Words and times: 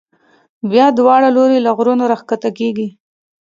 بیا 0.71 0.85
دواړه 0.99 1.27
لوري 1.35 1.59
له 1.65 1.71
غرونو 1.77 2.03
را 2.11 2.17
کښته 2.29 2.49
کېږي. 2.59 2.87